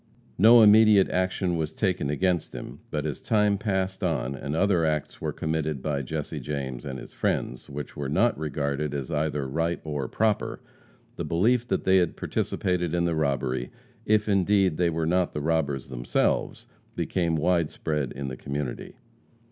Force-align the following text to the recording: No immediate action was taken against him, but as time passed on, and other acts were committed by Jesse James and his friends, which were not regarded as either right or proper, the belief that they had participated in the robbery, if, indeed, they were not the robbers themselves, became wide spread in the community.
No 0.39 0.63
immediate 0.63 1.11
action 1.11 1.57
was 1.57 1.75
taken 1.75 2.09
against 2.09 2.55
him, 2.55 2.79
but 2.89 3.05
as 3.05 3.21
time 3.21 3.59
passed 3.59 4.03
on, 4.03 4.33
and 4.33 4.55
other 4.55 4.83
acts 4.83 5.21
were 5.21 5.31
committed 5.31 5.79
by 5.79 6.01
Jesse 6.01 6.39
James 6.39 6.85
and 6.85 6.97
his 6.97 7.13
friends, 7.13 7.69
which 7.69 7.95
were 7.95 8.09
not 8.09 8.35
regarded 8.35 8.95
as 8.95 9.11
either 9.11 9.47
right 9.47 9.79
or 9.83 10.07
proper, 10.07 10.59
the 11.17 11.23
belief 11.23 11.67
that 11.67 11.83
they 11.83 11.97
had 11.97 12.17
participated 12.17 12.95
in 12.95 13.05
the 13.05 13.13
robbery, 13.13 13.69
if, 14.03 14.27
indeed, 14.27 14.77
they 14.77 14.89
were 14.89 15.05
not 15.05 15.33
the 15.35 15.39
robbers 15.41 15.89
themselves, 15.89 16.65
became 16.95 17.35
wide 17.35 17.69
spread 17.69 18.11
in 18.11 18.27
the 18.27 18.37
community. 18.37 18.95